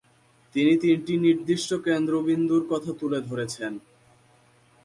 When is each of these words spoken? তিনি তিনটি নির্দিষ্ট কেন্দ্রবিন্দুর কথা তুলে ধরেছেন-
তিনি 0.55 0.73
তিনটি 0.77 1.13
নির্দিষ্ট 1.25 1.69
কেন্দ্রবিন্দুর 1.85 2.63
কথা 2.69 2.91
তুলে 2.99 3.19
ধরেছেন- 3.21 3.73